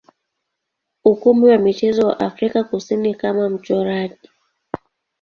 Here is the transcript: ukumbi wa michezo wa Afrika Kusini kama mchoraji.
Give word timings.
ukumbi 1.03 1.47
wa 1.47 1.57
michezo 1.57 2.07
wa 2.07 2.19
Afrika 2.19 2.63
Kusini 2.63 3.15
kama 3.15 3.49
mchoraji. 3.49 4.29